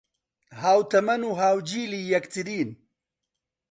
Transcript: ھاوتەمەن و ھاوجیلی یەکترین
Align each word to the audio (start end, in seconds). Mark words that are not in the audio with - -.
ھاوتەمەن 0.61 1.21
و 1.25 1.31
ھاوجیلی 1.41 2.01
یەکترین 2.13 2.69